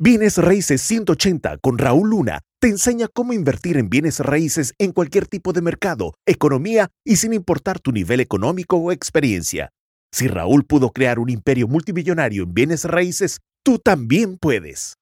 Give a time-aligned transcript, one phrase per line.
[0.00, 5.26] Bienes Raíces 180 con Raúl Luna te enseña cómo invertir en bienes raíces en cualquier
[5.26, 9.70] tipo de mercado, economía y sin importar tu nivel económico o experiencia.
[10.12, 14.94] Si Raúl pudo crear un imperio multimillonario en bienes raíces, tú también puedes.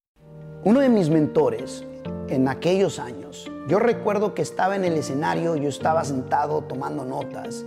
[0.64, 1.84] Uno de mis mentores
[2.30, 7.66] en aquellos años, yo recuerdo que estaba en el escenario, yo estaba sentado tomando notas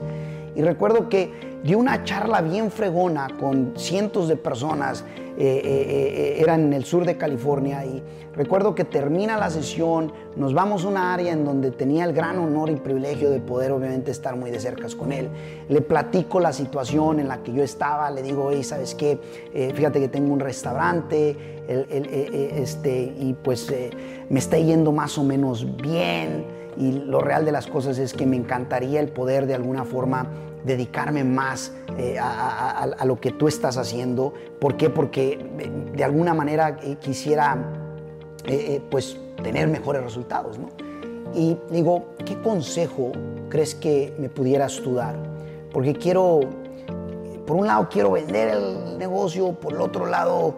[0.55, 5.03] y recuerdo que dio una charla bien fregona con cientos de personas
[5.41, 8.03] eh, eh, eh, era en el sur de California y
[8.35, 12.39] recuerdo que termina la sesión, nos vamos a una área en donde tenía el gran
[12.39, 15.29] honor y privilegio de poder obviamente estar muy de cerca con él.
[15.69, 19.17] Le platico la situación en la que yo estaba, le digo, hey, ¿sabes qué?
[19.73, 21.37] fíjate que tengo un restaurante
[21.67, 23.73] este, y pues
[24.29, 26.43] me está yendo más o menos bien
[26.77, 30.27] y lo real de las cosas es que me encantaría el poder de alguna forma
[30.63, 34.33] dedicarme más eh, a, lo que tú estás haciendo.
[34.59, 34.89] ¿Por qué?
[34.89, 37.57] Porque eh, de alguna manera eh, quisiera
[38.89, 40.57] pues tener mejores resultados.
[40.57, 40.69] ¿no?
[41.35, 43.11] Y digo, ¿qué consejo
[43.49, 45.15] crees que me pudieras tú dar?
[45.71, 46.39] Porque quiero,
[47.45, 50.55] por un lado quiero vender el negocio, por el otro lado,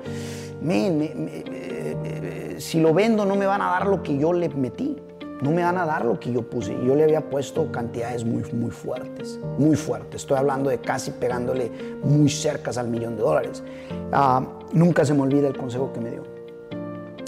[2.60, 5.02] si lo vendo no me van a dar lo que yo le metí
[5.42, 6.78] no me van a dar lo que yo puse.
[6.86, 10.22] Yo le había puesto cantidades muy, muy fuertes, muy fuertes.
[10.22, 11.72] Estoy hablando de casi pegándole
[12.04, 13.64] muy cerca al millón de dólares.
[14.12, 16.24] Ah, nunca se me olvida el consejo que me dio.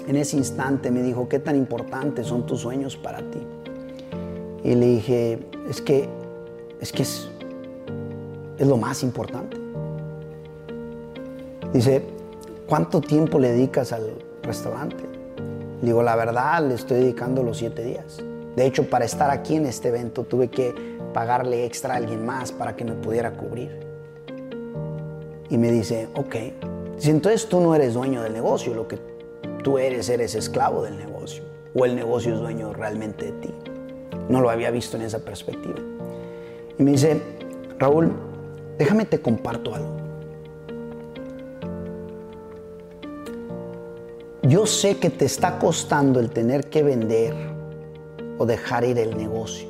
[0.08, 3.40] En ese instante me dijo, ¿qué tan importantes son tus sueños para ti?
[4.64, 6.08] Y le dije, es que
[6.80, 7.30] es, que es,
[8.58, 9.58] es lo más importante.
[11.74, 12.04] Dice,
[12.68, 15.13] ¿cuánto tiempo le dedicas al restaurante?
[15.86, 18.24] Digo, la verdad, le estoy dedicando los siete días.
[18.56, 20.74] De hecho, para estar aquí en este evento tuve que
[21.14, 23.80] pagarle extra a alguien más para que me pudiera cubrir.
[25.50, 26.36] Y me dice, ok,
[26.98, 29.00] si entonces tú no eres dueño del negocio, lo que
[29.64, 31.44] tú eres, eres esclavo del negocio.
[31.76, 33.54] O el negocio es dueño realmente de ti.
[34.30, 35.80] No lo había visto en esa perspectiva.
[36.78, 37.22] Y me dice,
[37.80, 38.12] Raúl,
[38.78, 40.03] déjame te comparto algo.
[44.46, 47.34] Yo sé que te está costando el tener que vender
[48.38, 49.70] o dejar ir el negocio.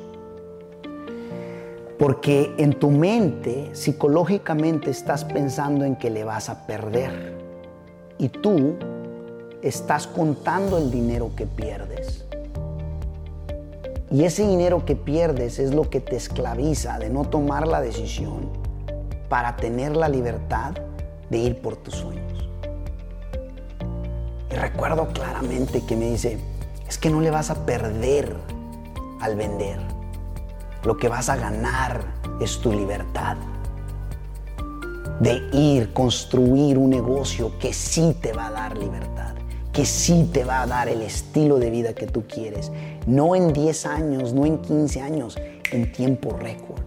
[1.96, 7.38] Porque en tu mente, psicológicamente, estás pensando en que le vas a perder.
[8.18, 8.74] Y tú
[9.62, 12.24] estás contando el dinero que pierdes.
[14.10, 18.50] Y ese dinero que pierdes es lo que te esclaviza de no tomar la decisión
[19.28, 20.72] para tener la libertad
[21.30, 22.33] de ir por tus sueños.
[24.54, 26.38] Recuerdo claramente que me dice,
[26.88, 28.36] es que no le vas a perder
[29.20, 29.78] al vender.
[30.84, 32.04] Lo que vas a ganar
[32.40, 33.36] es tu libertad
[35.20, 39.34] de ir, construir un negocio que sí te va a dar libertad,
[39.72, 42.72] que sí te va a dar el estilo de vida que tú quieres.
[43.06, 45.38] No en 10 años, no en 15 años,
[45.72, 46.82] en tiempo récord.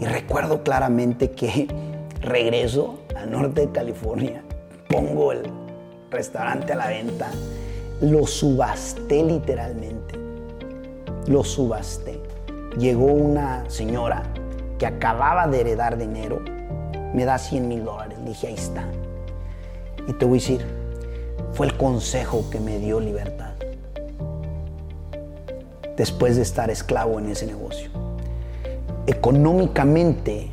[0.00, 1.68] Y recuerdo claramente que
[2.20, 4.44] regreso al norte de California,
[4.88, 5.57] pongo el
[6.10, 7.30] restaurante a la venta,
[8.00, 10.18] lo subasté literalmente.
[11.26, 12.20] Lo subasté.
[12.78, 14.22] Llegó una señora
[14.78, 16.40] que acababa de heredar dinero,
[17.12, 18.18] me da 100 mil dólares.
[18.24, 18.84] Dije, ahí está.
[20.06, 20.64] Y te voy a decir,
[21.52, 23.54] fue el consejo que me dio libertad.
[25.96, 27.90] Después de estar esclavo en ese negocio.
[29.06, 30.48] Económicamente,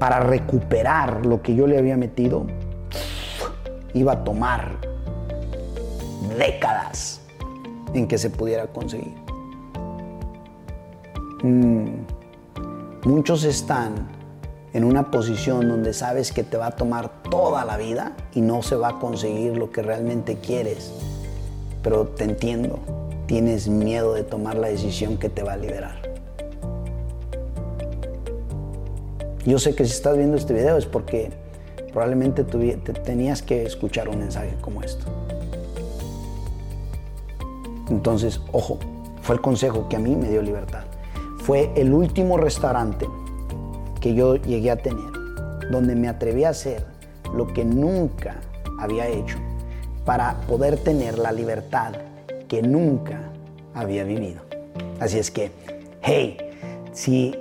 [0.00, 2.46] para recuperar lo que yo le había metido,
[3.96, 4.76] iba a tomar
[6.38, 7.20] décadas
[7.94, 9.14] en que se pudiera conseguir.
[11.42, 12.04] Mm,
[13.04, 14.08] muchos están
[14.74, 18.62] en una posición donde sabes que te va a tomar toda la vida y no
[18.62, 20.92] se va a conseguir lo que realmente quieres.
[21.82, 22.78] Pero te entiendo,
[23.26, 26.02] tienes miedo de tomar la decisión que te va a liberar.
[29.46, 31.45] Yo sé que si estás viendo este video es porque
[31.96, 35.06] probablemente tenías que escuchar un mensaje como esto.
[37.88, 38.78] Entonces, ojo,
[39.22, 40.84] fue el consejo que a mí me dio libertad.
[41.38, 43.06] Fue el último restaurante
[43.98, 45.10] que yo llegué a tener,
[45.70, 46.84] donde me atreví a hacer
[47.34, 48.42] lo que nunca
[48.78, 49.38] había hecho
[50.04, 51.94] para poder tener la libertad
[52.46, 53.22] que nunca
[53.72, 54.42] había vivido.
[55.00, 55.50] Así es que,
[56.02, 56.36] hey,
[56.92, 57.34] si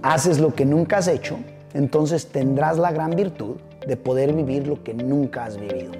[0.00, 1.36] haces lo que nunca has hecho,
[1.74, 5.92] entonces tendrás la gran virtud de poder vivir lo que nunca has vivido.